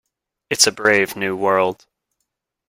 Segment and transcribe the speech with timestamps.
[0.49, 1.85] It's a brave new world.